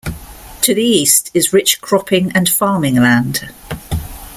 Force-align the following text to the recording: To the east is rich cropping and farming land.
To 0.61 0.73
the 0.73 0.81
east 0.83 1.29
is 1.35 1.53
rich 1.53 1.79
cropping 1.79 2.31
and 2.31 2.49
farming 2.49 2.95
land. 2.95 3.47